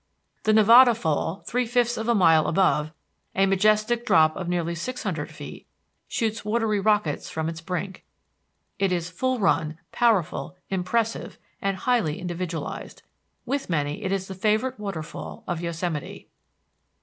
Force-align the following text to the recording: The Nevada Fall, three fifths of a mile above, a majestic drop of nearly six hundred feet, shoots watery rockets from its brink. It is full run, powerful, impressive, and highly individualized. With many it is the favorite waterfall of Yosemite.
The 0.45 0.53
Nevada 0.53 0.95
Fall, 0.95 1.43
three 1.45 1.67
fifths 1.67 1.95
of 1.95 2.07
a 2.09 2.15
mile 2.15 2.47
above, 2.47 2.91
a 3.35 3.45
majestic 3.45 4.03
drop 4.03 4.35
of 4.35 4.47
nearly 4.49 4.73
six 4.73 5.03
hundred 5.03 5.29
feet, 5.29 5.67
shoots 6.07 6.43
watery 6.43 6.79
rockets 6.79 7.29
from 7.29 7.47
its 7.47 7.61
brink. 7.61 8.03
It 8.79 8.91
is 8.91 9.11
full 9.11 9.37
run, 9.37 9.77
powerful, 9.91 10.57
impressive, 10.71 11.37
and 11.61 11.77
highly 11.77 12.17
individualized. 12.19 13.03
With 13.45 13.69
many 13.69 14.01
it 14.03 14.11
is 14.11 14.27
the 14.27 14.33
favorite 14.33 14.79
waterfall 14.79 15.43
of 15.47 15.61
Yosemite. 15.61 16.27